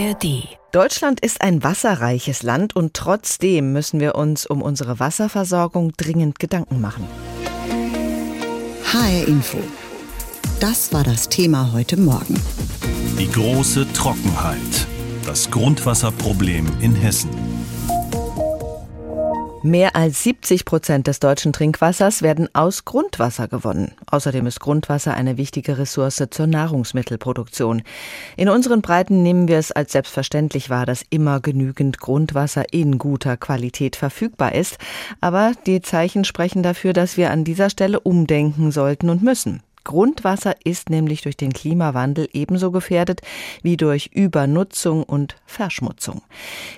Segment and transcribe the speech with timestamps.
[0.00, 0.48] ARD.
[0.72, 6.80] Deutschland ist ein wasserreiches Land und trotzdem müssen wir uns um unsere Wasserversorgung dringend Gedanken
[6.80, 7.06] machen.
[8.92, 9.58] HR Info.
[10.58, 12.40] Das war das Thema heute Morgen.
[13.18, 14.86] Die große Trockenheit.
[15.26, 17.30] Das Grundwasserproblem in Hessen.
[19.62, 23.92] Mehr als 70 Prozent des deutschen Trinkwassers werden aus Grundwasser gewonnen.
[24.10, 27.82] Außerdem ist Grundwasser eine wichtige Ressource zur Nahrungsmittelproduktion.
[28.38, 33.36] In unseren Breiten nehmen wir es als selbstverständlich wahr, dass immer genügend Grundwasser in guter
[33.36, 34.78] Qualität verfügbar ist.
[35.20, 39.62] Aber die Zeichen sprechen dafür, dass wir an dieser Stelle umdenken sollten und müssen.
[39.84, 43.22] Grundwasser ist nämlich durch den Klimawandel ebenso gefährdet
[43.62, 46.22] wie durch Übernutzung und Verschmutzung.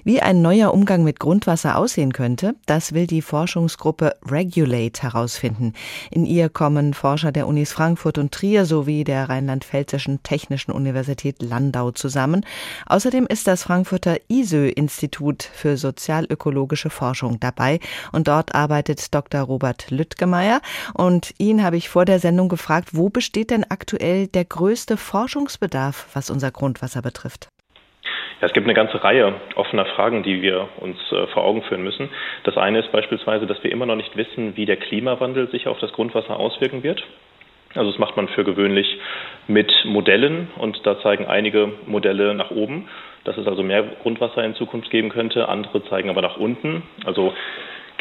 [0.04, 5.72] Wie ein neuer Umgang mit Grundwasser aussehen könnte, das will die Forschungsgruppe Regulate herausfinden.
[6.10, 11.90] In ihr kommen Forscher der Unis Frankfurt und Trier sowie der Rheinland-Pfälzischen Technischen Universität Landau
[11.90, 12.46] zusammen.
[12.86, 17.80] Außerdem ist das Frankfurter ISÖ-Institut für sozialökologische Forschung dabei
[18.12, 19.40] und dort arbeitet Dr.
[19.40, 20.60] Robert Lüttgemeier
[20.94, 26.08] und ihn habe ich vor der Sendung gefragt, wo besteht denn aktuell der größte Forschungsbedarf,
[26.14, 27.48] was unser Grundwasser betrifft?
[28.40, 31.84] Ja, es gibt eine ganze Reihe offener Fragen, die wir uns äh, vor Augen führen
[31.84, 32.08] müssen.
[32.44, 35.78] Das eine ist beispielsweise, dass wir immer noch nicht wissen, wie der Klimawandel sich auf
[35.78, 37.02] das Grundwasser auswirken wird.
[37.74, 38.98] Also das macht man für gewöhnlich
[39.46, 42.88] mit Modellen und da zeigen einige Modelle nach oben,
[43.24, 45.48] dass es also mehr Grundwasser in Zukunft geben könnte.
[45.48, 46.82] Andere zeigen aber nach unten.
[47.04, 47.32] Also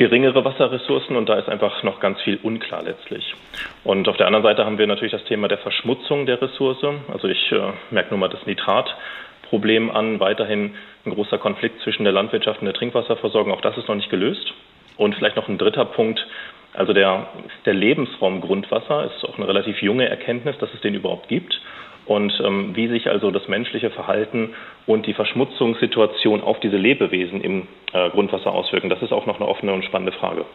[0.01, 3.35] geringere Wasserressourcen und da ist einfach noch ganz viel unklar letztlich.
[3.83, 6.83] Und auf der anderen Seite haben wir natürlich das Thema der Verschmutzung der Ressource.
[7.13, 10.73] Also ich äh, merke nur mal das Nitratproblem an, weiterhin
[11.05, 14.51] ein großer Konflikt zwischen der Landwirtschaft und der Trinkwasserversorgung, auch das ist noch nicht gelöst.
[14.97, 16.25] Und vielleicht noch ein dritter Punkt,
[16.73, 17.27] also der,
[17.65, 21.61] der Lebensraum Grundwasser ist auch eine relativ junge Erkenntnis, dass es den überhaupt gibt
[22.05, 24.53] und ähm, wie sich also das menschliche Verhalten
[24.85, 28.89] und die Verschmutzungssituation auf diese Lebewesen im äh, Grundwasser auswirken.
[28.89, 30.45] Das ist auch noch eine offene und spannende Frage.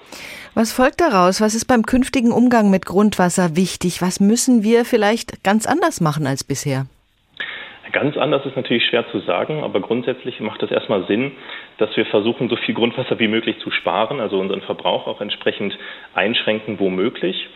[0.54, 1.40] Was folgt daraus?
[1.40, 4.02] Was ist beim künftigen Umgang mit Grundwasser wichtig?
[4.02, 6.86] Was müssen wir vielleicht ganz anders machen als bisher?
[7.92, 11.32] Ganz anders ist natürlich schwer zu sagen, aber grundsätzlich macht es erstmal Sinn,
[11.78, 15.78] dass wir versuchen, so viel Grundwasser wie möglich zu sparen, also unseren Verbrauch auch entsprechend
[16.12, 17.48] einschränken, wo möglich.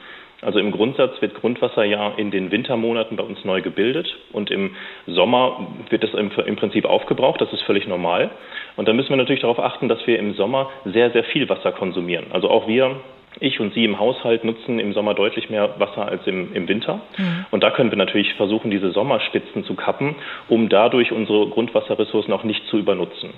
[0.42, 4.74] Also im Grundsatz wird Grundwasser ja in den Wintermonaten bei uns neu gebildet und im
[5.06, 7.40] Sommer wird es im, im, Prinzip aufgebraucht.
[7.40, 8.30] Das ist völlig normal.
[8.76, 11.72] Und da müssen wir natürlich darauf achten, dass wir im Sommer sehr, sehr viel Wasser
[11.72, 12.26] konsumieren.
[12.30, 12.96] Also auch wir
[13.38, 17.00] ich und Sie im Haushalt nutzen im Sommer deutlich mehr Wasser als im, im Winter.
[17.16, 17.46] Mhm.
[17.50, 20.16] Und da können wir natürlich versuchen, diese Sommerspitzen zu kappen,
[20.48, 23.30] um dadurch unsere Grundwasserressourcen auch nicht zu übernutzen.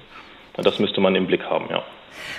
[0.57, 1.83] Das müsste man im Blick haben, ja.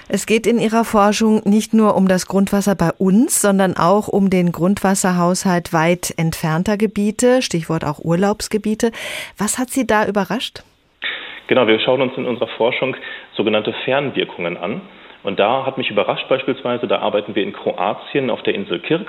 [0.08, 4.30] Es geht in Ihrer Forschung nicht nur um das Grundwasser bei uns, sondern auch um
[4.30, 8.92] den Grundwasserhaushalt weit entfernter Gebiete, Stichwort auch Urlaubsgebiete.
[9.38, 10.64] Was hat Sie da überrascht?
[11.48, 12.96] Genau, wir schauen uns in unserer Forschung
[13.36, 14.82] sogenannte Fernwirkungen an.
[15.24, 19.08] Und da hat mich überrascht beispielsweise, da arbeiten wir in Kroatien auf der Insel Kirk,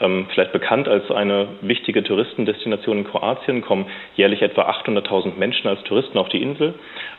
[0.00, 5.82] ähm, vielleicht bekannt als eine wichtige Touristendestination in Kroatien, kommen jährlich etwa 800.000 Menschen als
[5.82, 6.74] Touristen auf die Insel.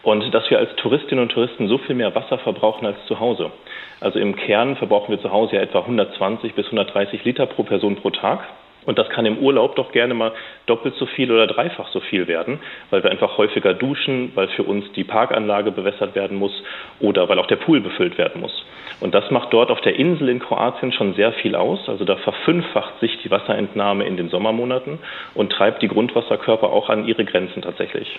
[0.08, 3.52] Und dass wir als Touristinnen und Touristen so viel mehr Wasser verbrauchen als zu Hause.
[4.00, 7.98] Also im Kern verbrauchen wir zu Hause ja etwa 120 bis 130 Liter pro Person
[7.98, 8.40] pro Tag.
[8.86, 10.32] Und das kann im Urlaub doch gerne mal
[10.66, 14.64] doppelt so viel oder dreifach so viel werden, weil wir einfach häufiger duschen, weil für
[14.64, 16.54] uns die Parkanlage bewässert werden muss
[17.02, 18.66] oder weil auch der Pool befüllt werden muss.
[19.02, 21.90] Und das macht dort auf der Insel in Kroatien schon sehr viel aus.
[21.90, 25.00] Also da verfünffacht sich die Wasserentnahme in den Sommermonaten
[25.34, 28.18] und treibt die Grundwasserkörper auch an ihre Grenzen tatsächlich.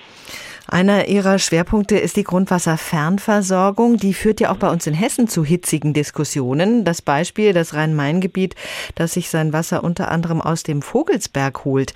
[0.70, 3.96] Einer Ihrer Schwerpunkte ist die Grundwasserfernversorgung.
[3.96, 6.84] Die führt ja auch bei uns in Hessen zu hitzigen Diskussionen.
[6.84, 8.54] Das Beispiel, das Rhein-Main-Gebiet,
[8.94, 11.94] das sich sein Wasser unter anderem aus dem Vogelsberg holt.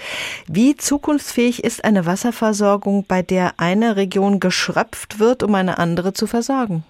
[0.48, 6.26] Wie zukunftsfähig ist eine Wasserversorgung, bei der eine Region geschröpft wird, um eine andere zu
[6.26, 6.82] versorgen?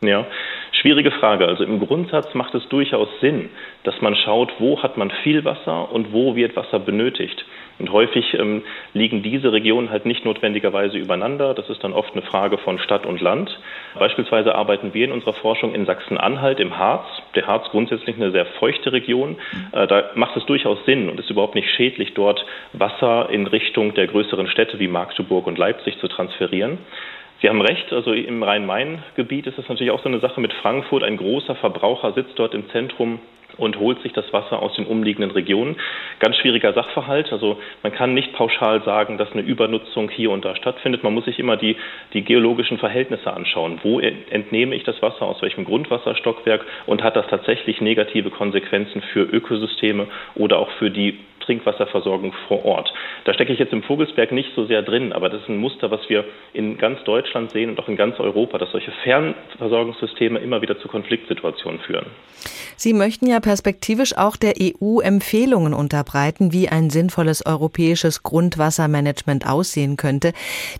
[0.00, 0.26] Ja,
[0.72, 1.46] schwierige Frage.
[1.46, 3.48] Also im Grundsatz macht es durchaus Sinn,
[3.84, 7.44] dass man schaut, wo hat man viel Wasser und wo wird Wasser benötigt.
[7.78, 8.62] Und häufig ähm,
[8.92, 11.54] liegen diese Regionen halt nicht notwendigerweise übereinander.
[11.54, 13.58] Das ist dann oft eine Frage von Stadt und Land.
[13.98, 17.06] Beispielsweise arbeiten wir in unserer Forschung in Sachsen-Anhalt im Harz.
[17.34, 19.36] Der Harz grundsätzlich eine sehr feuchte Region.
[19.72, 23.94] Äh, da macht es durchaus Sinn und ist überhaupt nicht schädlich, dort Wasser in Richtung
[23.94, 26.78] der größeren Städte wie Magdeburg und Leipzig zu transferieren.
[27.40, 31.04] Sie haben recht, also im Rhein-Main-Gebiet ist es natürlich auch so eine Sache mit Frankfurt.
[31.04, 33.20] Ein großer Verbraucher sitzt dort im Zentrum
[33.56, 35.76] und holt sich das Wasser aus den umliegenden Regionen.
[36.20, 37.32] Ganz schwieriger Sachverhalt.
[37.32, 41.02] Also man kann nicht pauschal sagen, dass eine Übernutzung hier und da stattfindet.
[41.02, 41.76] Man muss sich immer die,
[42.12, 43.80] die geologischen Verhältnisse anschauen.
[43.82, 49.22] Wo entnehme ich das Wasser, aus welchem Grundwasserstockwerk und hat das tatsächlich negative Konsequenzen für
[49.22, 51.18] Ökosysteme oder auch für die
[51.48, 52.92] Trinkwasserversorgung vor Ort.
[53.24, 55.90] Da stecke ich jetzt im Vogelsberg nicht so sehr drin, aber das ist ein Muster,
[55.90, 60.60] was wir in ganz Deutschland sehen und auch in ganz Europa, dass solche Fernversorgungssysteme immer
[60.60, 62.06] wieder zu Konfliktsituationen führen.
[62.76, 69.96] Sie möchten ja perspektivisch auch der EU Empfehlungen unterbreiten, wie ein sinnvolles europäisches Grundwassermanagement aussehen
[69.96, 70.32] könnte.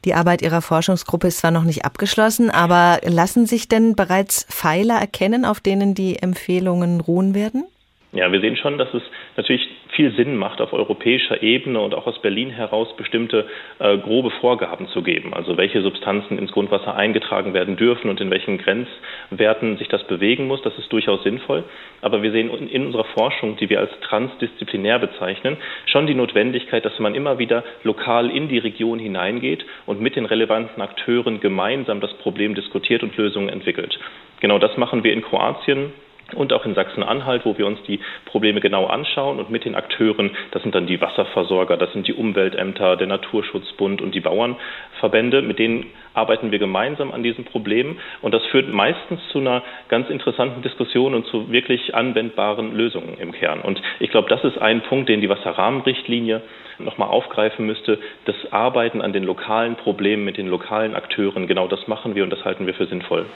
[0.05, 4.97] Die Arbeit Ihrer Forschungsgruppe ist zwar noch nicht abgeschlossen, aber lassen sich denn bereits Pfeiler
[4.97, 7.65] erkennen, auf denen die Empfehlungen ruhen werden?
[8.13, 9.03] Ja, wir sehen schon, dass es
[9.37, 9.69] natürlich
[9.99, 13.49] viel Sinn macht, auf europäischer Ebene und auch aus Berlin heraus bestimmte
[13.81, 15.35] äh, grobe Vorgaben zu geben.
[15.35, 20.47] Also welche Substanzen ins Grundwasser eingetragen werden dürfen und in welchen Grenzwerten sich das bewegen
[20.47, 20.63] muss.
[20.63, 21.65] Das ist durchaus sinnvoll.
[22.01, 25.57] Aber wir sehen in unserer Forschung, die wir als transdisziplinär bezeichnen,
[25.87, 30.27] schon die Notwendigkeit, dass man immer wieder lokal in die Region hineingeht und mit den
[30.27, 33.99] relevanten Akteuren gemeinsam das Problem diskutiert und Lösungen entwickelt.
[34.39, 35.93] Genau das machen wir in Kroatien
[36.35, 40.31] und auch in Sachsen-Anhalt, wo wir uns die Probleme genau anschauen und mit den Akteuren,
[40.51, 45.59] das sind dann die Wasserversorger, das sind die Umweltämter, der Naturschutzbund und die Bauernverbände, mit
[45.59, 45.87] denen
[46.19, 51.15] arbeiten wir gemeinsam an diesen Problemen und das führt meistens zu einer ganz interessanten Diskussion
[51.15, 53.61] und zu wirklich anwendbaren Lösungen im Kern.
[53.61, 56.43] Und ich glaube, das ist ein Punkt, den die Wasserrahmenrichtlinie
[56.79, 61.47] nochmal aufgreifen müsste, das Arbeiten an den lokalen Problemen mit den lokalen Akteuren.
[61.47, 63.27] Genau das machen wir und das halten wir für sinnvoll.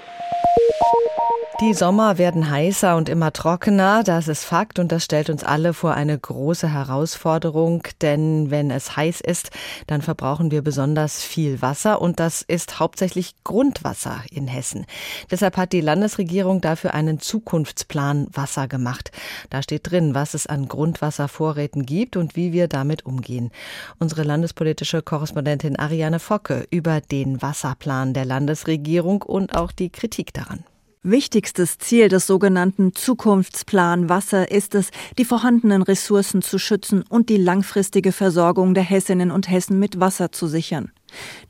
[1.63, 5.75] Die Sommer werden heißer und immer trockener, das ist Fakt und das stellt uns alle
[5.75, 9.51] vor eine große Herausforderung, denn wenn es heiß ist,
[9.87, 14.87] dann verbrauchen wir besonders viel Wasser und das ist hauptsächlich Grundwasser in Hessen.
[15.31, 19.11] Deshalb hat die Landesregierung dafür einen Zukunftsplan Wasser gemacht.
[19.51, 23.51] Da steht drin, was es an Grundwasservorräten gibt und wie wir damit umgehen.
[23.99, 30.65] Unsere landespolitische Korrespondentin Ariane Focke über den Wasserplan der Landesregierung und auch die Kritik daran.
[31.05, 37.39] Wichtigstes Ziel des sogenannten Zukunftsplan Wasser ist es, die vorhandenen Ressourcen zu schützen und die
[37.39, 40.93] langfristige Versorgung der Hessinnen und Hessen mit Wasser zu sichern.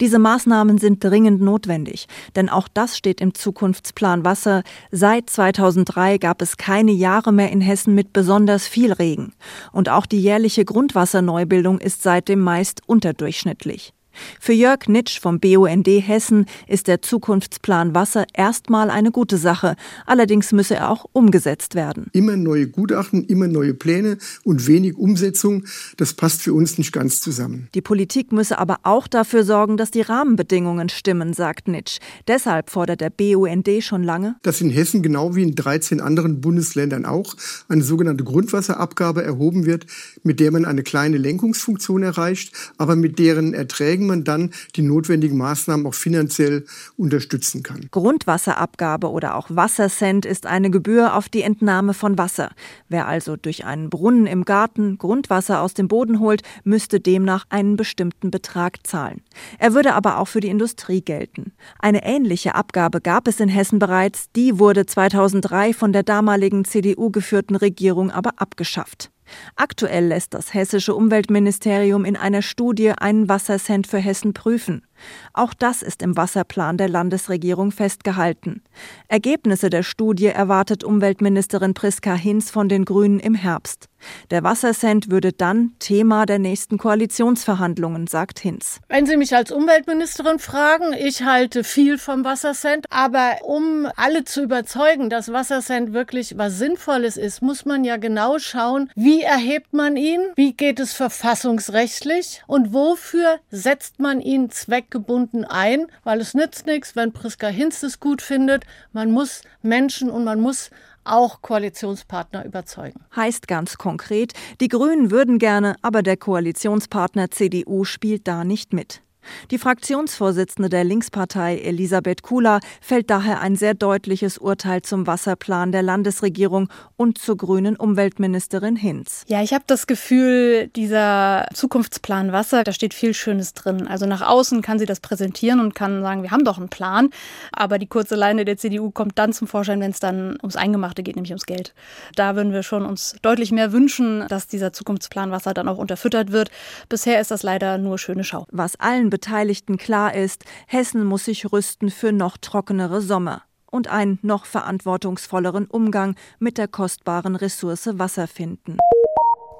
[0.00, 2.06] Diese Maßnahmen sind dringend notwendig,
[2.36, 4.62] denn auch das steht im Zukunftsplan Wasser.
[4.90, 9.32] Seit 2003 gab es keine Jahre mehr in Hessen mit besonders viel Regen.
[9.72, 13.92] Und auch die jährliche Grundwasserneubildung ist seitdem meist unterdurchschnittlich.
[14.40, 19.76] Für Jörg Nitsch vom BUND Hessen ist der Zukunftsplan Wasser erstmal eine gute Sache.
[20.06, 22.08] Allerdings müsse er auch umgesetzt werden.
[22.12, 25.64] Immer neue Gutachten, immer neue Pläne und wenig Umsetzung,
[25.96, 27.68] das passt für uns nicht ganz zusammen.
[27.74, 31.98] Die Politik müsse aber auch dafür sorgen, dass die Rahmenbedingungen stimmen, sagt Nitsch.
[32.28, 37.04] Deshalb fordert der BUND schon lange, dass in Hessen genau wie in 13 anderen Bundesländern
[37.04, 37.34] auch
[37.68, 39.86] eine sogenannte Grundwasserabgabe erhoben wird,
[40.22, 44.82] mit der man eine kleine Lenkungsfunktion erreicht, aber mit deren Erträgen wogegen man dann die
[44.82, 46.64] notwendigen Maßnahmen auch finanziell
[46.96, 47.88] unterstützen kann.
[47.90, 52.50] Grundwasserabgabe oder auch Wassercent ist eine Gebühr auf die Entnahme von Wasser.
[52.88, 57.76] Wer also durch einen Brunnen im Garten Grundwasser aus dem Boden holt, müsste demnach einen
[57.76, 59.22] bestimmten Betrag zahlen.
[59.58, 61.52] Er würde aber auch für die Industrie gelten.
[61.78, 67.10] Eine ähnliche Abgabe gab es in Hessen bereits, die wurde 2003 von der damaligen CDU
[67.10, 69.11] geführten Regierung aber abgeschafft.
[69.56, 74.86] Aktuell lässt das hessische Umweltministerium in einer Studie einen Wassercent für Hessen prüfen.
[75.32, 78.62] Auch das ist im Wasserplan der Landesregierung festgehalten.
[79.08, 83.88] Ergebnisse der Studie erwartet Umweltministerin Priska Hinz von den Grünen im Herbst.
[84.30, 88.80] Der Wassercent würde dann Thema der nächsten Koalitionsverhandlungen, sagt Hinz.
[88.88, 94.42] Wenn Sie mich als Umweltministerin fragen, ich halte viel vom Wassercent, aber um alle zu
[94.42, 99.96] überzeugen, dass Wassercent wirklich was Sinnvolles ist, muss man ja genau schauen, wie erhebt man
[99.96, 106.34] ihn, wie geht es verfassungsrechtlich und wofür setzt man ihn zweck gebunden ein, weil es
[106.34, 108.64] nützt nichts, wenn Priska Hinz es gut findet.
[108.92, 110.70] Man muss Menschen und man muss
[111.02, 113.00] auch Koalitionspartner überzeugen.
[113.16, 119.02] Heißt ganz konkret, die Grünen würden gerne, aber der Koalitionspartner CDU spielt da nicht mit.
[119.50, 125.82] Die Fraktionsvorsitzende der Linkspartei Elisabeth Kula fällt daher ein sehr deutliches Urteil zum Wasserplan der
[125.82, 129.24] Landesregierung und zur grünen Umweltministerin Hinz.
[129.26, 133.86] Ja, ich habe das Gefühl, dieser Zukunftsplan Wasser, da steht viel Schönes drin.
[133.86, 137.10] Also nach außen kann sie das präsentieren und kann sagen, wir haben doch einen Plan.
[137.52, 141.02] Aber die kurze Leine der CDU kommt dann zum Vorschein, wenn es dann ums Eingemachte
[141.02, 141.74] geht, nämlich ums Geld.
[142.16, 146.32] Da würden wir schon uns deutlich mehr wünschen, dass dieser Zukunftsplan Wasser dann auch unterfüttert
[146.32, 146.50] wird.
[146.88, 148.46] Bisher ist das leider nur schöne Schau.
[148.50, 154.18] Was allen Beteiligten klar ist, Hessen muss sich rüsten für noch trockenere Sommer und einen
[154.22, 158.78] noch verantwortungsvolleren Umgang mit der kostbaren Ressource Wasser finden.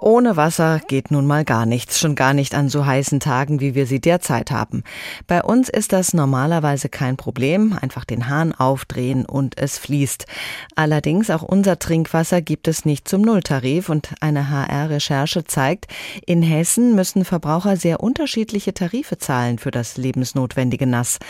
[0.02, 3.76] Ohne Wasser geht nun mal gar nichts, schon gar nicht an so heißen Tagen, wie
[3.76, 4.82] wir sie derzeit haben.
[5.28, 10.26] Bei uns ist das normalerweise kein Problem, einfach den Hahn aufdrehen und es fließt.
[10.74, 15.86] Allerdings auch unser Trinkwasser gibt es nicht zum Nulltarif und eine HR-Recherche zeigt,
[16.26, 21.20] in Hessen müssen Verbraucher sehr unterschiedliche Tarife zahlen für das lebensnotwendige Nass.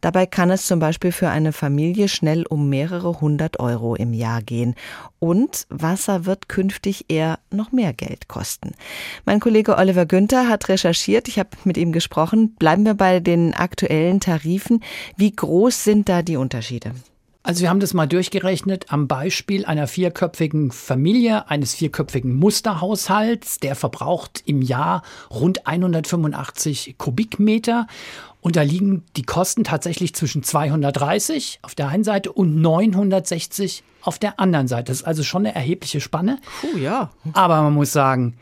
[0.00, 4.42] Dabei kann es zum Beispiel für eine Familie schnell um mehrere hundert Euro im Jahr
[4.42, 4.74] gehen.
[5.18, 8.72] Und Wasser wird künftig eher noch mehr Geld kosten.
[9.24, 12.54] Mein Kollege Oliver Günther hat recherchiert, ich habe mit ihm gesprochen.
[12.54, 14.82] Bleiben wir bei den aktuellen Tarifen.
[15.16, 16.92] Wie groß sind da die Unterschiede?
[17.46, 23.60] Also wir haben das mal durchgerechnet am Beispiel einer vierköpfigen Familie, eines vierköpfigen Musterhaushalts.
[23.60, 27.86] Der verbraucht im Jahr rund 185 Kubikmeter.
[28.44, 34.18] Und da liegen die Kosten tatsächlich zwischen 230 auf der einen Seite und 960 auf
[34.18, 34.92] der anderen Seite.
[34.92, 36.38] Das ist also schon eine erhebliche Spanne.
[36.60, 37.10] Puh, ja.
[37.32, 38.36] Aber man muss sagen,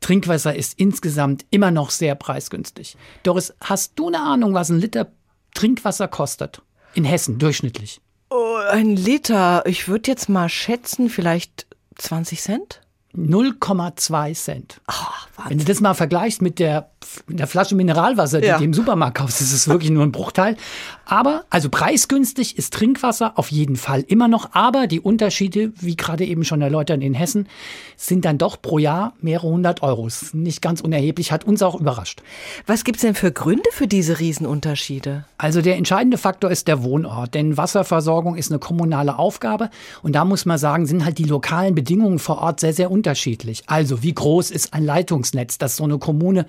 [0.00, 2.98] Trinkwasser ist insgesamt immer noch sehr preisgünstig.
[3.22, 5.10] Doris, hast du eine Ahnung, was ein Liter
[5.54, 6.60] Trinkwasser kostet?
[6.92, 8.02] In Hessen durchschnittlich.
[8.28, 9.64] Oh, ein Liter.
[9.64, 12.82] Ich würde jetzt mal schätzen, vielleicht 20 Cent?
[13.16, 14.82] 0,2 Cent.
[14.86, 16.90] Oh, Wenn du das mal vergleichst mit der,
[17.28, 18.58] der Flasche Mineralwasser, die ja.
[18.58, 20.56] du im Supermarkt kaufst, ist es wirklich nur ein Bruchteil.
[21.04, 24.50] Aber, also preisgünstig ist Trinkwasser auf jeden Fall immer noch.
[24.52, 27.48] Aber die Unterschiede, wie gerade eben schon erläutert in Hessen,
[27.96, 30.34] sind dann doch pro Jahr mehrere hundert Euros.
[30.34, 32.22] Nicht ganz unerheblich, hat uns auch überrascht.
[32.66, 35.24] Was gibt's denn für Gründe für diese Riesenunterschiede?
[35.38, 37.34] Also der entscheidende Faktor ist der Wohnort.
[37.34, 39.70] Denn Wasserversorgung ist eine kommunale Aufgabe.
[40.02, 43.62] Und da muss man sagen, sind halt die lokalen Bedingungen vor Ort sehr, sehr unterschiedlich.
[43.66, 46.46] Also wie groß ist ein Leitungsnetz, das so eine Kommune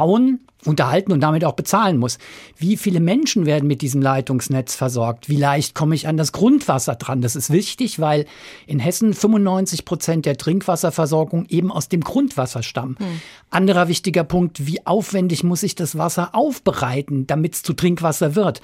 [0.00, 2.18] 나온 unterhalten und damit auch bezahlen muss.
[2.56, 5.28] Wie viele Menschen werden mit diesem Leitungsnetz versorgt?
[5.28, 7.22] Wie leicht komme ich an das Grundwasser dran?
[7.22, 8.26] Das ist wichtig, weil
[8.66, 12.96] in Hessen 95 Prozent der Trinkwasserversorgung eben aus dem Grundwasser stammen.
[12.98, 13.20] Hm.
[13.50, 18.60] Anderer wichtiger Punkt, wie aufwendig muss ich das Wasser aufbereiten, damit es zu Trinkwasser wird?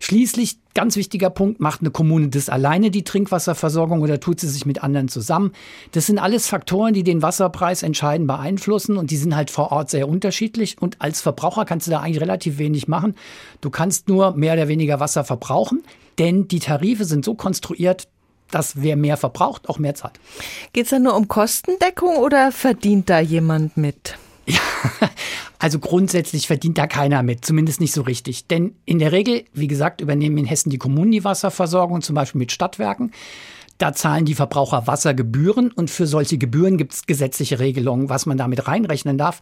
[0.00, 4.64] Schließlich, ganz wichtiger Punkt, macht eine Kommune das alleine, die Trinkwasserversorgung, oder tut sie sich
[4.64, 5.52] mit anderen zusammen?
[5.92, 9.90] Das sind alles Faktoren, die den Wasserpreis entscheidend beeinflussen und die sind halt vor Ort
[9.90, 13.14] sehr unterschiedlich und als Verbraucher kannst du da eigentlich relativ wenig machen.
[13.60, 15.84] Du kannst nur mehr oder weniger Wasser verbrauchen,
[16.18, 18.08] denn die Tarife sind so konstruiert,
[18.50, 20.18] dass wer mehr verbraucht, auch mehr zahlt.
[20.72, 24.18] Geht es da nur um Kostendeckung oder verdient da jemand mit?
[24.46, 24.58] Ja,
[25.60, 28.48] also grundsätzlich verdient da keiner mit, zumindest nicht so richtig.
[28.48, 32.40] Denn in der Regel, wie gesagt, übernehmen in Hessen die Kommunen die Wasserversorgung, zum Beispiel
[32.40, 33.12] mit Stadtwerken.
[33.78, 38.36] Da zahlen die Verbraucher Wassergebühren und für solche Gebühren gibt es gesetzliche Regelungen, was man
[38.36, 39.40] damit reinrechnen darf.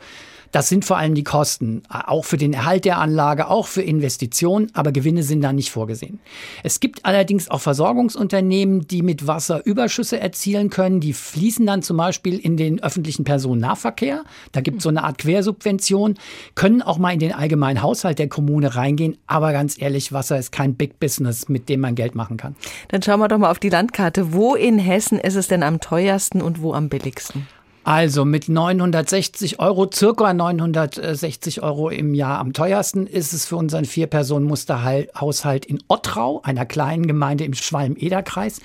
[0.53, 4.71] Das sind vor allem die Kosten, auch für den Erhalt der Anlage, auch für Investitionen,
[4.75, 6.21] aber Gewinne sind da nicht vorgesehen.
[6.63, 11.01] Es gibt allerdings auch Versorgungsunternehmen, die mit Wasser Überschüsse erzielen können.
[11.01, 14.25] Die fließen dann zum Beispiel in den öffentlichen Personennahverkehr.
[14.53, 16.15] Da gibt es so eine Art Quersubvention,
[16.55, 19.19] können auch mal in den allgemeinen Haushalt der Kommune reingehen.
[19.27, 22.55] Aber ganz ehrlich, Wasser ist kein Big Business, mit dem man Geld machen kann.
[22.89, 24.26] Dann schauen wir doch mal auf die Landkarte.
[24.33, 27.47] Wo in Hessen ist es denn am teuersten und wo am billigsten?
[27.85, 33.85] Also mit 960 Euro, circa 960 Euro im Jahr am teuersten ist es für unseren
[33.85, 38.61] Vier-Personen-Musterhaushalt in Ottrau, einer kleinen Gemeinde im Schwalm-Eder-Kreis.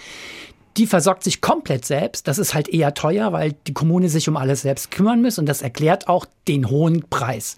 [0.77, 2.27] Die versorgt sich komplett selbst.
[2.27, 5.45] Das ist halt eher teuer, weil die Kommune sich um alles selbst kümmern muss und
[5.45, 7.57] das erklärt auch den hohen Preis.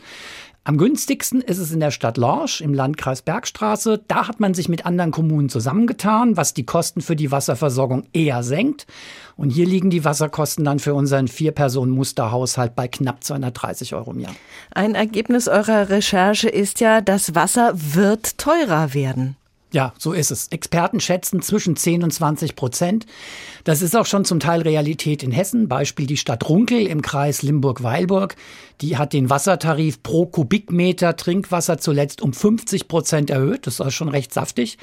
[0.66, 4.02] Am günstigsten ist es in der Stadt Lorsch im Landkreis Bergstraße.
[4.08, 8.44] Da hat man sich mit anderen Kommunen zusammengetan, was die Kosten für die Wasserversorgung eher
[8.44, 8.88] senkt.
[9.36, 14.36] Und hier liegen die Wasserkosten dann für unseren Vier-Personen-Musterhaushalt bei knapp 230 Euro im Jahr.
[14.74, 19.36] Ein Ergebnis eurer Recherche ist ja, das Wasser wird teurer werden.
[19.74, 20.50] Ja, so ist es.
[20.50, 23.08] Experten schätzen zwischen 10 und 20 Prozent.
[23.64, 25.68] Das ist auch schon zum Teil Realität in Hessen.
[25.68, 28.36] Beispiel die Stadt Runkel im Kreis Limburg-Weilburg.
[28.82, 33.66] Die hat den Wassertarif pro Kubikmeter Trinkwasser zuletzt um 50 Prozent erhöht.
[33.66, 34.78] Das ist schon recht saftig.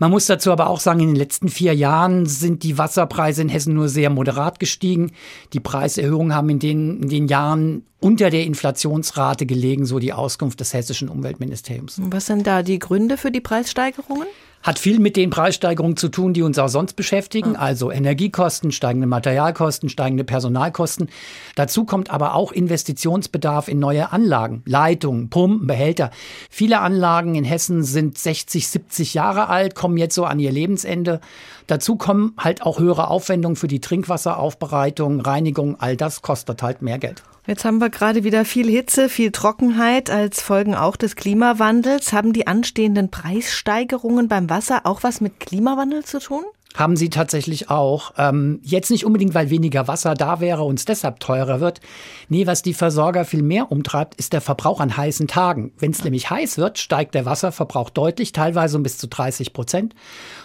[0.00, 3.48] Man muss dazu aber auch sagen, in den letzten vier Jahren sind die Wasserpreise in
[3.48, 5.12] Hessen nur sehr moderat gestiegen.
[5.52, 10.60] Die Preiserhöhungen haben in den, in den Jahren unter der Inflationsrate gelegen, so die Auskunft
[10.60, 11.98] des hessischen Umweltministeriums.
[12.04, 14.23] Was sind da die Gründe für die Preissteigerungen?
[14.64, 17.56] Hat viel mit den Preissteigerungen zu tun, die uns auch sonst beschäftigen, mhm.
[17.56, 21.10] also Energiekosten, steigende Materialkosten, steigende Personalkosten.
[21.54, 26.10] Dazu kommt aber auch Investitionsbedarf in neue Anlagen, Leitungen, Pumpen, Behälter.
[26.48, 31.20] Viele Anlagen in Hessen sind 60, 70 Jahre alt, kommen jetzt so an ihr Lebensende.
[31.66, 36.98] Dazu kommen halt auch höhere Aufwendungen für die Trinkwasseraufbereitung, Reinigung, all das kostet halt mehr
[36.98, 37.22] Geld.
[37.46, 42.14] Jetzt haben wir gerade wieder viel Hitze, viel Trockenheit als Folgen auch des Klimawandels.
[42.14, 46.44] Haben die anstehenden Preissteigerungen beim Wasser auch was mit Klimawandel zu tun?
[46.74, 48.12] Haben sie tatsächlich auch.
[48.18, 51.80] Ähm, jetzt nicht unbedingt, weil weniger Wasser da wäre und es deshalb teurer wird.
[52.28, 55.72] Nee, was die Versorger viel mehr umtreibt, ist der Verbrauch an heißen Tagen.
[55.78, 59.94] Wenn es nämlich heiß wird, steigt der Wasserverbrauch deutlich, teilweise um bis zu 30 Prozent.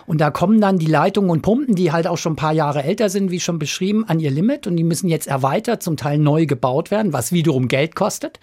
[0.06, 2.84] Und da kommen dann die Leitungen und Pumpen, die halt auch schon ein paar Jahre
[2.84, 6.20] älter sind, wie schon beschrieben, an ihr Limit und die müssen jetzt erweitert, zum Teil
[6.20, 8.40] neu gebaut werden, was wiederum Geld kostet.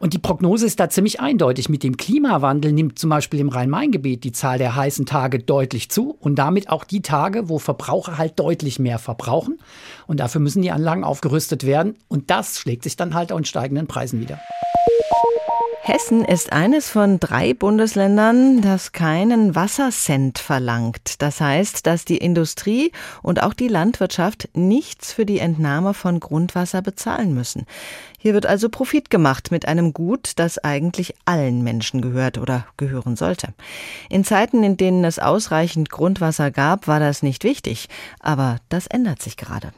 [0.00, 1.68] Und die Prognose ist da ziemlich eindeutig.
[1.68, 6.16] Mit dem Klimawandel nimmt zum Beispiel im Rhein-Main-Gebiet die Zahl der heißen Tage deutlich zu
[6.20, 9.58] und damit auch die Tage, wo Verbraucher halt deutlich mehr verbrauchen.
[10.06, 11.96] Und dafür müssen die Anlagen aufgerüstet werden.
[12.08, 14.40] Und das schlägt sich dann halt auch in steigenden Preisen wieder.
[15.82, 21.20] Hessen ist eines von drei Bundesländern, das keinen Wassercent verlangt.
[21.20, 26.80] Das heißt, dass die Industrie und auch die Landwirtschaft nichts für die Entnahme von Grundwasser
[26.80, 27.66] bezahlen müssen.
[28.18, 33.16] Hier wird also Profit gemacht mit einem Gut, das eigentlich allen Menschen gehört oder gehören
[33.16, 33.48] sollte.
[34.08, 37.88] In Zeiten, in denen es ausreichend Grundwasser gab, war das nicht wichtig.
[38.20, 39.72] Aber das ändert sich gerade.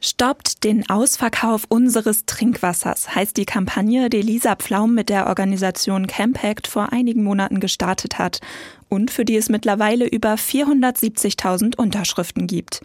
[0.00, 6.68] Stoppt den Ausverkauf unseres Trinkwassers, heißt die Kampagne, die Lisa Pflaum mit der Organisation Campact
[6.68, 8.40] vor einigen Monaten gestartet hat
[8.88, 12.80] und für die es mittlerweile über 470.000 Unterschriften gibt.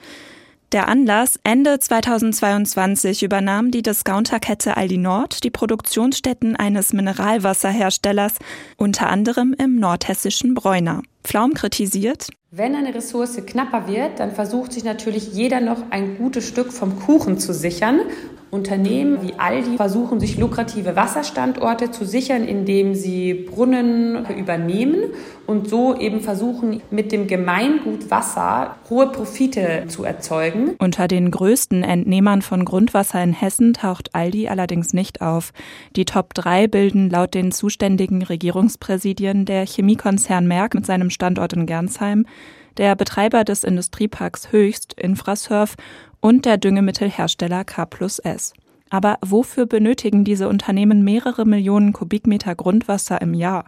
[0.72, 8.34] Der Anlass Ende 2022 übernahm die Discounterkette Aldi Nord die Produktionsstätten eines Mineralwasserherstellers,
[8.76, 11.04] unter anderem im nordhessischen Bräuner.
[11.24, 16.48] Pflaum kritisiert, wenn eine Ressource knapper wird, dann versucht sich natürlich jeder noch ein gutes
[16.48, 18.02] Stück vom Kuchen zu sichern.
[18.54, 25.06] Unternehmen wie Aldi versuchen sich lukrative Wasserstandorte zu sichern, indem sie Brunnen übernehmen
[25.48, 30.76] und so eben versuchen, mit dem Gemeingut Wasser hohe Profite zu erzeugen.
[30.78, 35.52] Unter den größten Entnehmern von Grundwasser in Hessen taucht Aldi allerdings nicht auf.
[35.96, 41.66] Die Top 3 bilden laut den zuständigen Regierungspräsidien der Chemiekonzern Merck mit seinem Standort in
[41.66, 42.28] Gernsheim,
[42.78, 45.76] der Betreiber des Industrieparks Höchst, Infrasurf
[46.20, 47.88] und der Düngemittelhersteller K
[48.24, 48.54] S.
[48.90, 53.66] Aber wofür benötigen diese Unternehmen mehrere Millionen Kubikmeter Grundwasser im Jahr?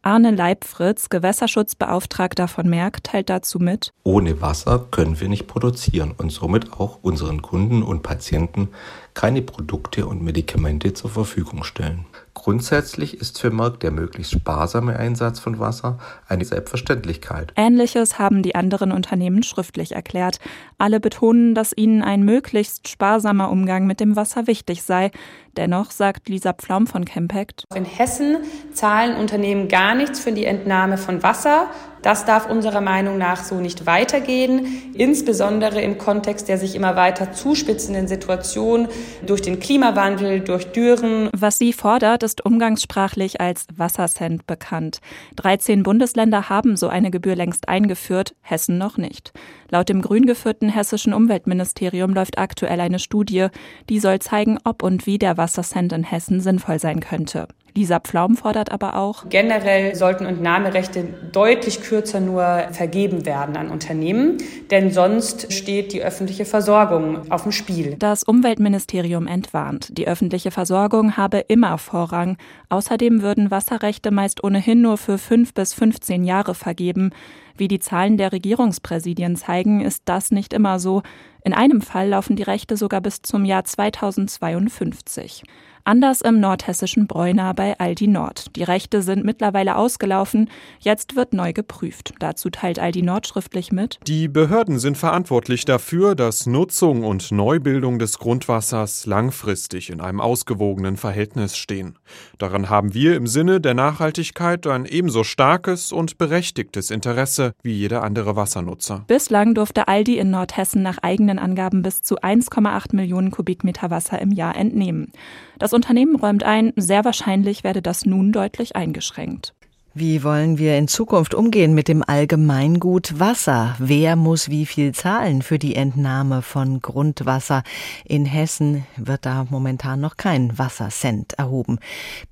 [0.00, 3.94] Arne Leibfritz, Gewässerschutzbeauftragter von Merck, teilt dazu mit.
[4.02, 8.68] Ohne Wasser können wir nicht produzieren und somit auch unseren Kunden und Patienten
[9.14, 12.04] keine Produkte und Medikamente zur Verfügung stellen.
[12.34, 15.98] Grundsätzlich ist für Merck der möglichst sparsame Einsatz von Wasser
[16.28, 17.52] eine Selbstverständlichkeit.
[17.56, 20.40] Ähnliches haben die anderen Unternehmen schriftlich erklärt.
[20.76, 25.12] Alle betonen, dass ihnen ein möglichst sparsamer Umgang mit dem Wasser wichtig sei.
[25.56, 27.64] Dennoch sagt Lisa Pflaum von Campact.
[27.74, 28.38] In Hessen
[28.72, 31.68] zahlen Unternehmen gar nichts für die Entnahme von Wasser.
[32.04, 37.32] Das darf unserer Meinung nach so nicht weitergehen, insbesondere im Kontext der sich immer weiter
[37.32, 38.88] zuspitzenden Situation
[39.24, 41.30] durch den Klimawandel, durch Dürren.
[41.32, 45.00] Was sie fordert, ist umgangssprachlich als Wassercent bekannt.
[45.36, 49.32] 13 Bundesländer haben so eine Gebühr längst eingeführt, Hessen noch nicht.
[49.70, 53.46] Laut dem grün geführten hessischen Umweltministerium läuft aktuell eine Studie,
[53.88, 57.48] die soll zeigen, ob und wie der Wassercent in Hessen sinnvoll sein könnte.
[57.76, 64.38] Lisa Pflaum fordert aber auch, generell sollten Entnahmerechte deutlich kürzer nur vergeben werden an Unternehmen,
[64.70, 67.96] denn sonst steht die öffentliche Versorgung auf dem Spiel.
[67.98, 72.36] Das Umweltministerium entwarnt, die öffentliche Versorgung habe immer Vorrang.
[72.68, 77.10] Außerdem würden Wasserrechte meist ohnehin nur für fünf bis 15 Jahre vergeben.
[77.56, 81.02] Wie die Zahlen der Regierungspräsidien zeigen, ist das nicht immer so.
[81.44, 85.42] In einem Fall laufen die Rechte sogar bis zum Jahr 2052.
[85.86, 88.56] Anders im nordhessischen Bräuner bei Aldi Nord.
[88.56, 90.48] Die Rechte sind mittlerweile ausgelaufen.
[90.80, 92.14] Jetzt wird neu geprüft.
[92.20, 93.98] Dazu teilt Aldi Nord schriftlich mit.
[94.06, 100.96] Die Behörden sind verantwortlich dafür, dass Nutzung und Neubildung des Grundwassers langfristig in einem ausgewogenen
[100.96, 101.98] Verhältnis stehen.
[102.38, 108.02] Daran haben wir im Sinne der Nachhaltigkeit ein ebenso starkes und berechtigtes Interesse wie jeder
[108.02, 109.04] andere Wassernutzer.
[109.06, 114.32] Bislang durfte Aldi in Nordhessen nach eigenen Angaben bis zu 1,8 Millionen Kubikmeter Wasser im
[114.32, 115.12] Jahr entnehmen.
[115.58, 119.54] Das Unternehmen räumt ein, sehr wahrscheinlich werde das nun deutlich eingeschränkt.
[119.96, 123.76] Wie wollen wir in Zukunft umgehen mit dem Allgemeingut Wasser?
[123.78, 127.62] Wer muss wie viel zahlen für die Entnahme von Grundwasser?
[128.04, 131.78] In Hessen wird da momentan noch kein Wassercent erhoben.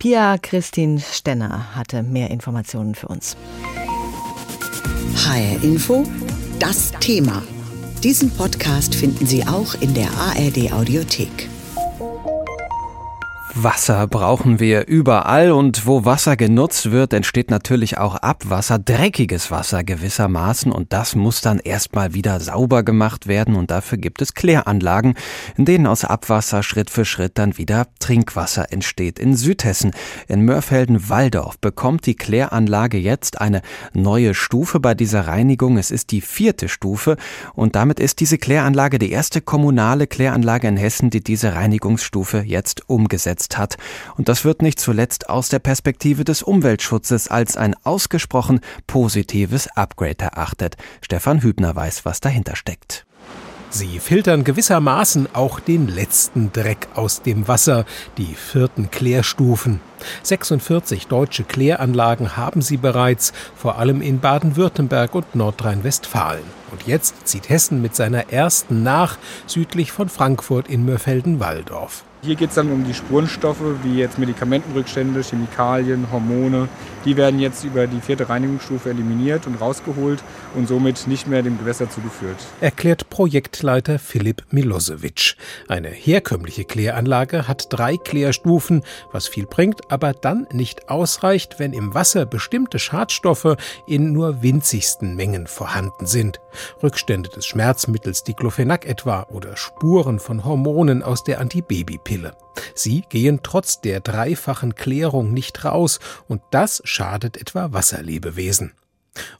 [0.01, 3.37] Pia Christine Stenner hatte mehr Informationen für uns.
[5.25, 6.03] HR Info,
[6.59, 7.45] das Thema.
[8.03, 11.52] Diesen Podcast finden Sie auch in der ARD Audiothek.
[13.65, 19.85] Wasser brauchen wir überall und wo Wasser genutzt wird, entsteht natürlich auch Abwasser, dreckiges Wasser
[19.85, 25.15] gewissermaßen und das muss dann erstmal wieder sauber gemacht werden und dafür gibt es Kläranlagen,
[25.57, 29.21] in denen aus Abwasser Schritt für Schritt dann wieder Trinkwasser entsteht.
[29.21, 29.93] In Südhessen,
[30.27, 35.79] in Mörfelden-Walldorf bekommt die Kläranlage jetzt eine neue Stufe bei dieser Reinigung.
[35.79, 37.17] Es ist die vierte Stufe
[37.55, 42.89] und damit ist diese Kläranlage die erste kommunale Kläranlage in Hessen, die diese Reinigungsstufe jetzt
[42.89, 43.77] umgesetzt umgesetzt hat.
[44.17, 50.25] Und das wird nicht zuletzt aus der Perspektive des Umweltschutzes als ein ausgesprochen positives Upgrade
[50.25, 50.77] erachtet.
[51.01, 53.07] Stefan Hübner weiß, was dahinter steckt.
[53.71, 57.87] Sie filtern gewissermaßen auch den letzten Dreck aus dem Wasser,
[58.19, 59.81] die vierten Klärstufen.
[60.25, 66.45] 46 deutsche Kläranlagen haben sie bereits, vor allem in Baden-Württemberg und Nordrhein-Westfalen.
[66.71, 72.05] Und jetzt zieht Hessen mit seiner ersten nach, südlich von Frankfurt in Mörfelden-Walldorf.
[72.25, 76.69] Hier geht es dann um die Spurenstoffe, wie jetzt Medikamentenrückstände, Chemikalien, Hormone.
[77.05, 80.23] Die werden jetzt über die vierte Reinigungsstufe eliminiert und rausgeholt
[80.55, 82.37] und somit nicht mehr dem Gewässer zugeführt.
[82.61, 85.35] Erklärt Projektleiter Philipp Milosevic.
[85.67, 91.93] Eine herkömmliche Kläranlage hat drei Klärstufen, was viel bringt, aber dann nicht ausreicht, wenn im
[91.93, 93.57] Wasser bestimmte Schadstoffe
[93.89, 96.39] in nur winzigsten Mengen vorhanden sind.
[96.85, 102.12] Rückstände des Schmerzmittels Diclofenac etwa oder Spuren von Hormonen aus der Antibabypille.
[102.13, 102.33] Pille.
[102.75, 105.99] Sie gehen trotz der dreifachen Klärung nicht raus
[106.29, 108.73] und das schadet etwa Wasserlebewesen.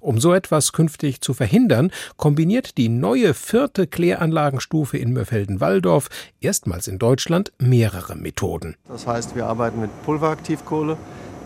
[0.01, 6.09] Um so etwas künftig zu verhindern, kombiniert die neue vierte Kläranlagenstufe in Mörfelden-Walldorf
[6.41, 8.77] erstmals in Deutschland mehrere Methoden.
[8.89, 10.97] Das heißt, wir arbeiten mit Pulveraktivkohle,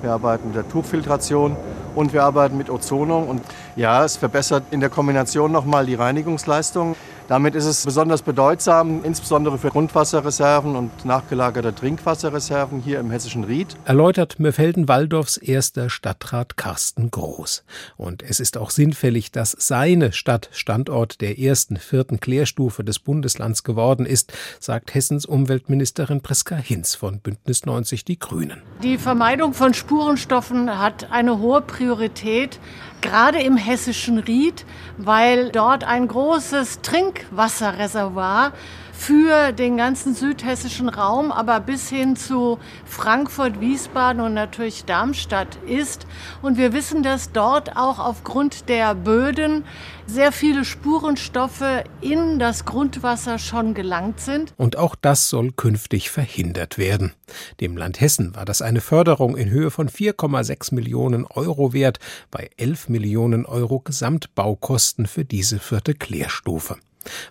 [0.03, 1.57] wir arbeiten mit der Tuchfiltration
[1.97, 3.29] und wir arbeiten mit Ozonung.
[3.29, 3.43] Und
[3.75, 6.95] ja, es verbessert in der Kombination nochmal die Reinigungsleistung.
[7.29, 13.77] Damit ist es besonders bedeutsam, insbesondere für Grundwasserreserven und nachgelagerte Trinkwasserreserven hier im hessischen Ried.
[13.85, 17.65] Erläutert Mörfelden-Walldorfs erster Stadtrat Carsten Groß.
[17.97, 23.65] Und es ist auch sinnfällig, dass seine Stadt Standort der ersten vierten Klärstufe des Bundeslands
[23.65, 28.63] geworden ist, sagt Hessens Umweltministerin Priska Hinz von Bündnis 90 Die Grünen.
[28.85, 32.61] Die Vermeidung von Spurenstoffen hat eine hohe Priorität
[33.07, 34.65] gerade im hessischen Ried,
[34.99, 38.53] weil dort ein großes Trinkwasserreservoir
[38.97, 46.07] für den ganzen südhessischen Raum, aber bis hin zu Frankfurt, Wiesbaden und natürlich Darmstadt ist.
[46.43, 49.65] Und wir wissen, dass dort auch aufgrund der Böden
[50.07, 54.55] sehr viele Spurenstoffe in das Grundwasser schon gelangt sind.
[54.57, 57.13] Und auch das soll künftig verhindert werden.
[57.61, 61.99] Dem Land Hessen war das eine Förderung in Höhe von 4,6 Millionen Euro wert,
[62.31, 66.77] bei 11 Millionen Euro Gesamtbaukosten für diese vierte Klärstufe.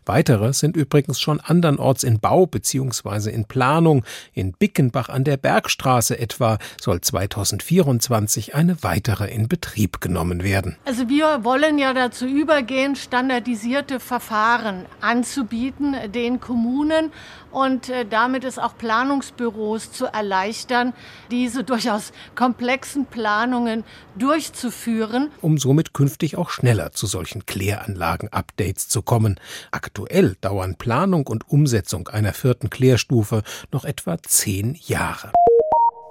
[0.05, 3.29] Weitere sind übrigens schon andernorts in Bau bzw.
[3.29, 4.03] in Planung.
[4.33, 10.77] In Bickenbach an der Bergstraße etwa soll 2024 eine weitere in Betrieb genommen werden.
[10.85, 17.11] Also wir wollen ja dazu übergehen, standardisierte Verfahren anzubieten den Kommunen
[17.51, 20.93] und äh, damit es auch Planungsbüros zu erleichtern,
[21.31, 23.85] diese durchaus komplexen Planungen
[24.17, 25.31] durchzuführen.
[25.41, 29.39] Um somit künftig auch schneller zu solchen Kläranlagen-Updates zu kommen.
[29.71, 35.31] Aktuell dauern Planung und Umsetzung einer vierten Klärstufe noch etwa zehn Jahre.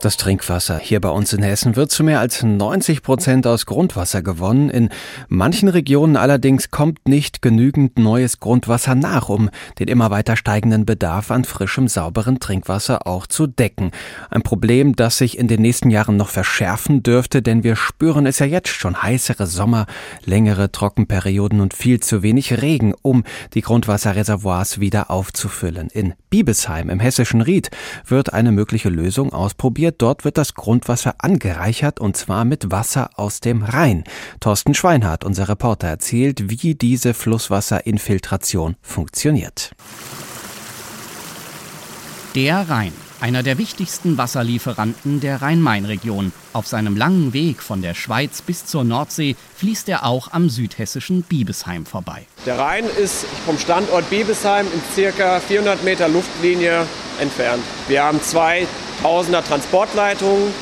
[0.04, 4.20] Das Trinkwasser hier bei uns in Hessen wird zu mehr als 90 Prozent aus Grundwasser
[4.20, 4.68] gewonnen.
[4.68, 4.90] In
[5.28, 11.30] manchen Regionen allerdings kommt nicht genügend neues Grundwasser nach, um den immer weiter steigenden Bedarf
[11.30, 13.92] an frischem, sauberen Trinkwasser auch zu decken.
[14.28, 18.40] Ein Problem, das sich in den nächsten Jahren noch verschärfen dürfte, denn wir spüren es
[18.40, 19.86] ja jetzt schon heißere Sommer,
[20.26, 25.88] längere Trockenperioden und viel zu wenig Regen, um die Grundwasserreservoirs wieder aufzufüllen.
[25.88, 27.70] In Biebesheim im hessischen Ried
[28.06, 33.40] wird eine mögliche Lösung ausprobiert Dort wird das Grundwasser angereichert und zwar mit Wasser aus
[33.40, 34.04] dem Rhein.
[34.40, 39.72] Thorsten Schweinhardt, unser Reporter, erzählt, wie diese Flusswasserinfiltration funktioniert.
[42.34, 42.92] Der Rhein,
[43.24, 46.30] einer der wichtigsten Wasserlieferanten der Rhein-Main-Region.
[46.52, 51.22] Auf seinem langen Weg von der Schweiz bis zur Nordsee fließt er auch am südhessischen
[51.22, 52.26] Biebesheim vorbei.
[52.44, 56.86] Der Rhein ist vom Standort Biebesheim in circa 400 Meter Luftlinie
[57.18, 57.62] entfernt.
[57.88, 58.66] Wir haben zwei
[59.00, 60.52] Tausender Transportleitungen,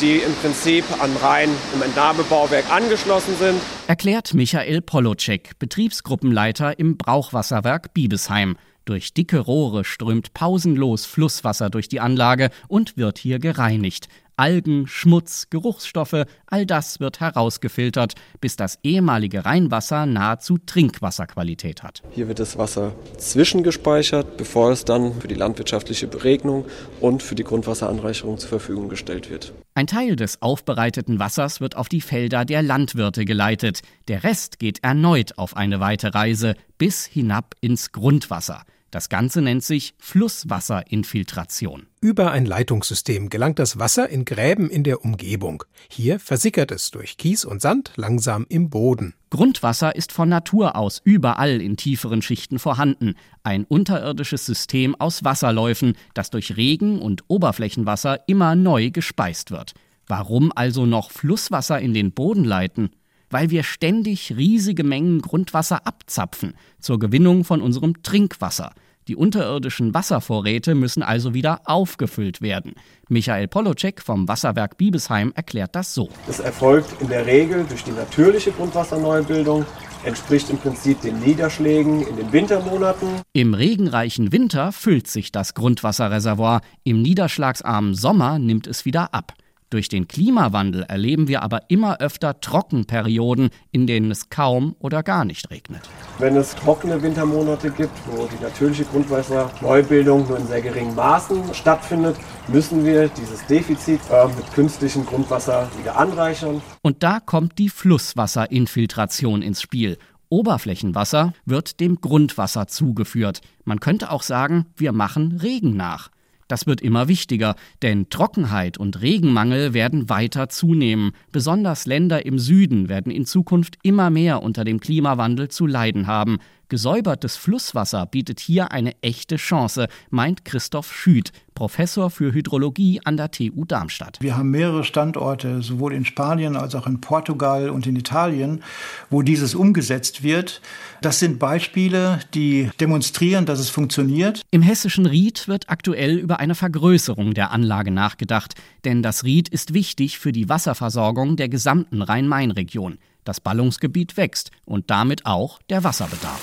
[0.00, 3.60] die im Prinzip an Rhein im Entnahmebauwerk angeschlossen sind.
[3.86, 8.56] Erklärt Michael Polocek, Betriebsgruppenleiter im Brauchwasserwerk Biebesheim.
[8.88, 14.08] Durch dicke Rohre strömt pausenlos Flusswasser durch die Anlage und wird hier gereinigt.
[14.38, 22.00] Algen, Schmutz, Geruchsstoffe, all das wird herausgefiltert, bis das ehemalige Rheinwasser nahezu Trinkwasserqualität hat.
[22.12, 26.64] Hier wird das Wasser zwischengespeichert, bevor es dann für die landwirtschaftliche Beregnung
[27.00, 29.52] und für die Grundwasseranreicherung zur Verfügung gestellt wird.
[29.74, 33.82] Ein Teil des aufbereiteten Wassers wird auf die Felder der Landwirte geleitet.
[34.06, 38.62] Der Rest geht erneut auf eine weite Reise bis hinab ins Grundwasser.
[38.90, 41.88] Das Ganze nennt sich Flusswasserinfiltration.
[42.00, 45.64] Über ein Leitungssystem gelangt das Wasser in Gräben in der Umgebung.
[45.90, 49.12] Hier versickert es durch Kies und Sand langsam im Boden.
[49.28, 53.14] Grundwasser ist von Natur aus überall in tieferen Schichten vorhanden.
[53.42, 59.74] Ein unterirdisches System aus Wasserläufen, das durch Regen und Oberflächenwasser immer neu gespeist wird.
[60.06, 62.88] Warum also noch Flusswasser in den Boden leiten?
[63.30, 68.72] Weil wir ständig riesige Mengen Grundwasser abzapfen zur Gewinnung von unserem Trinkwasser.
[69.08, 72.74] Die unterirdischen Wasservorräte müssen also wieder aufgefüllt werden.
[73.08, 76.10] Michael Polocek vom Wasserwerk Biebesheim erklärt das so.
[76.28, 79.64] Es erfolgt in der Regel durch die natürliche Grundwasserneubildung,
[80.04, 83.08] entspricht im Prinzip den Niederschlägen in den Wintermonaten.
[83.32, 89.32] Im regenreichen Winter füllt sich das Grundwasserreservoir, im niederschlagsarmen Sommer nimmt es wieder ab.
[89.70, 95.26] Durch den Klimawandel erleben wir aber immer öfter Trockenperioden, in denen es kaum oder gar
[95.26, 95.82] nicht regnet.
[96.18, 102.16] Wenn es trockene Wintermonate gibt, wo die natürliche Grundwasserneubildung nur in sehr geringen Maßen stattfindet,
[102.48, 106.62] müssen wir dieses Defizit äh, mit künstlichem Grundwasser wieder anreichern.
[106.80, 109.98] Und da kommt die Flusswasserinfiltration ins Spiel.
[110.30, 113.42] Oberflächenwasser wird dem Grundwasser zugeführt.
[113.64, 116.10] Man könnte auch sagen, wir machen Regen nach.
[116.48, 121.12] Das wird immer wichtiger, denn Trockenheit und Regenmangel werden weiter zunehmen.
[121.30, 126.38] Besonders Länder im Süden werden in Zukunft immer mehr unter dem Klimawandel zu leiden haben.
[126.70, 133.30] Gesäubertes Flusswasser bietet hier eine echte Chance, meint Christoph Schüd, Professor für Hydrologie an der
[133.30, 134.18] TU Darmstadt.
[134.20, 138.62] Wir haben mehrere Standorte, sowohl in Spanien als auch in Portugal und in Italien,
[139.08, 140.60] wo dieses umgesetzt wird.
[141.00, 144.42] Das sind Beispiele, die demonstrieren, dass es funktioniert.
[144.50, 148.54] Im hessischen Ried wird aktuell über eine Vergrößerung der Anlage nachgedacht,
[148.84, 152.98] denn das Ried ist wichtig für die Wasserversorgung der gesamten Rhein-Main-Region.
[153.28, 156.40] Das Ballungsgebiet wächst und damit auch der Wasserbedarf.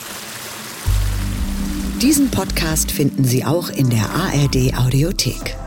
[2.00, 5.58] Diesen Podcast finden Sie auch in der ARD Audiothek.